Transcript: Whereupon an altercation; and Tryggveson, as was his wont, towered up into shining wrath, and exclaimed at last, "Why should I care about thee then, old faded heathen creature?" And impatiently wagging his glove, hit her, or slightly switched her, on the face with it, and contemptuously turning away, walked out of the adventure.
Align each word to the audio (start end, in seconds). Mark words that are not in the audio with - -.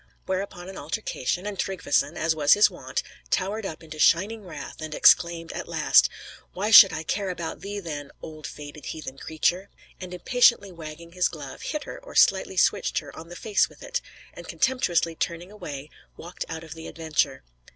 Whereupon 0.25 0.67
an 0.67 0.79
altercation; 0.79 1.45
and 1.45 1.59
Tryggveson, 1.59 2.17
as 2.17 2.33
was 2.35 2.53
his 2.53 2.71
wont, 2.71 3.03
towered 3.29 3.67
up 3.67 3.83
into 3.83 3.99
shining 3.99 4.43
wrath, 4.43 4.81
and 4.81 4.95
exclaimed 4.95 5.51
at 5.53 5.67
last, 5.67 6.09
"Why 6.53 6.71
should 6.71 6.91
I 6.91 7.03
care 7.03 7.29
about 7.29 7.61
thee 7.61 7.79
then, 7.79 8.09
old 8.19 8.47
faded 8.47 8.85
heathen 8.87 9.19
creature?" 9.19 9.69
And 9.99 10.11
impatiently 10.11 10.71
wagging 10.71 11.11
his 11.11 11.27
glove, 11.29 11.61
hit 11.61 11.83
her, 11.83 12.03
or 12.03 12.15
slightly 12.15 12.57
switched 12.57 12.97
her, 12.97 13.15
on 13.15 13.29
the 13.29 13.35
face 13.35 13.69
with 13.69 13.83
it, 13.83 14.01
and 14.33 14.47
contemptuously 14.47 15.13
turning 15.13 15.51
away, 15.51 15.91
walked 16.17 16.45
out 16.49 16.63
of 16.63 16.73
the 16.73 16.87
adventure. 16.87 17.43